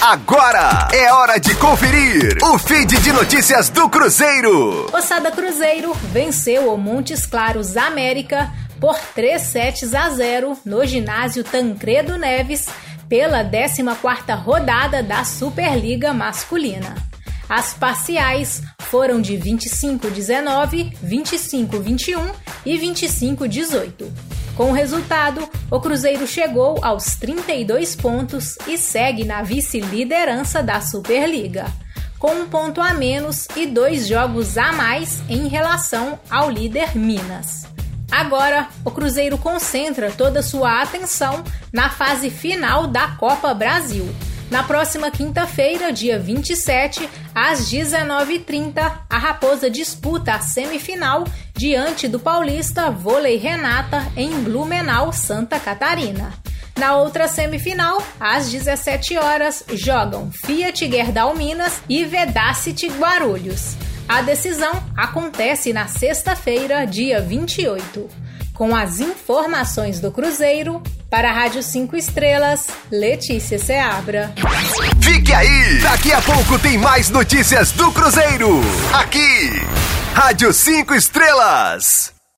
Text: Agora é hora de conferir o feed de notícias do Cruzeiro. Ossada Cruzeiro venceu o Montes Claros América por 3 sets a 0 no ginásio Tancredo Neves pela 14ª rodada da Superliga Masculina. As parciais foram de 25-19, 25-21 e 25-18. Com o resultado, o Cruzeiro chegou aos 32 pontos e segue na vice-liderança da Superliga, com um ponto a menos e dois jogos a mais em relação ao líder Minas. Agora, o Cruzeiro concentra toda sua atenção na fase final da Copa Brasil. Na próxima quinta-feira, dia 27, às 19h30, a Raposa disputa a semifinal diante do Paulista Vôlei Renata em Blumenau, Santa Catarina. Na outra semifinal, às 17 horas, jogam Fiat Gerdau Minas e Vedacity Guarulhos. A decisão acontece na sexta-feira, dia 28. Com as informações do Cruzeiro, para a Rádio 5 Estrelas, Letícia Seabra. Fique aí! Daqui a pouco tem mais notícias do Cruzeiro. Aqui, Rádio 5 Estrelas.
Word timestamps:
Agora 0.00 0.88
é 0.92 1.10
hora 1.10 1.38
de 1.38 1.54
conferir 1.56 2.36
o 2.42 2.58
feed 2.58 3.00
de 3.00 3.12
notícias 3.12 3.70
do 3.70 3.88
Cruzeiro. 3.88 4.90
Ossada 4.94 5.30
Cruzeiro 5.30 5.94
venceu 6.12 6.72
o 6.72 6.76
Montes 6.76 7.24
Claros 7.24 7.78
América 7.78 8.52
por 8.78 8.98
3 9.14 9.40
sets 9.40 9.94
a 9.94 10.10
0 10.10 10.58
no 10.66 10.84
ginásio 10.84 11.42
Tancredo 11.42 12.18
Neves 12.18 12.66
pela 13.08 13.42
14ª 13.42 14.38
rodada 14.38 15.02
da 15.02 15.24
Superliga 15.24 16.12
Masculina. 16.12 16.94
As 17.48 17.72
parciais 17.72 18.62
foram 18.78 19.20
de 19.20 19.34
25-19, 19.38 20.92
25-21 21.02 22.34
e 22.66 22.78
25-18. 22.78 24.35
Com 24.56 24.70
o 24.70 24.72
resultado, 24.72 25.46
o 25.70 25.78
Cruzeiro 25.78 26.26
chegou 26.26 26.82
aos 26.82 27.16
32 27.16 27.94
pontos 27.94 28.56
e 28.66 28.78
segue 28.78 29.22
na 29.22 29.42
vice-liderança 29.42 30.62
da 30.62 30.80
Superliga, 30.80 31.66
com 32.18 32.32
um 32.32 32.48
ponto 32.48 32.80
a 32.80 32.94
menos 32.94 33.46
e 33.54 33.66
dois 33.66 34.06
jogos 34.08 34.56
a 34.56 34.72
mais 34.72 35.20
em 35.28 35.46
relação 35.46 36.18
ao 36.30 36.50
líder 36.50 36.96
Minas. 36.96 37.66
Agora, 38.10 38.68
o 38.82 38.90
Cruzeiro 38.90 39.36
concentra 39.36 40.10
toda 40.10 40.42
sua 40.42 40.80
atenção 40.80 41.44
na 41.70 41.90
fase 41.90 42.30
final 42.30 42.86
da 42.86 43.08
Copa 43.08 43.52
Brasil. 43.52 44.08
Na 44.50 44.62
próxima 44.62 45.10
quinta-feira, 45.10 45.92
dia 45.92 46.20
27, 46.20 47.08
às 47.34 47.68
19h30, 47.68 48.92
a 49.10 49.18
Raposa 49.18 49.68
disputa 49.68 50.34
a 50.34 50.40
semifinal 50.40 51.24
diante 51.52 52.06
do 52.06 52.20
Paulista 52.20 52.88
Vôlei 52.88 53.36
Renata 53.36 54.06
em 54.16 54.30
Blumenau, 54.42 55.12
Santa 55.12 55.58
Catarina. 55.58 56.32
Na 56.78 56.94
outra 56.96 57.26
semifinal, 57.26 58.00
às 58.20 58.50
17 58.50 59.16
horas, 59.16 59.64
jogam 59.72 60.30
Fiat 60.30 60.88
Gerdau 60.88 61.34
Minas 61.34 61.80
e 61.88 62.04
Vedacity 62.04 62.86
Guarulhos. 62.88 63.74
A 64.08 64.22
decisão 64.22 64.72
acontece 64.96 65.72
na 65.72 65.88
sexta-feira, 65.88 66.86
dia 66.86 67.20
28. 67.20 68.08
Com 68.54 68.76
as 68.76 69.00
informações 69.00 69.98
do 70.00 70.12
Cruzeiro, 70.12 70.80
para 71.10 71.30
a 71.30 71.32
Rádio 71.32 71.62
5 71.62 71.96
Estrelas, 71.96 72.68
Letícia 72.90 73.58
Seabra. 73.58 74.32
Fique 75.00 75.32
aí! 75.32 75.78
Daqui 75.80 76.12
a 76.12 76.20
pouco 76.20 76.58
tem 76.58 76.76
mais 76.78 77.10
notícias 77.10 77.72
do 77.72 77.92
Cruzeiro. 77.92 78.60
Aqui, 78.92 79.50
Rádio 80.14 80.52
5 80.52 80.94
Estrelas. 80.94 82.15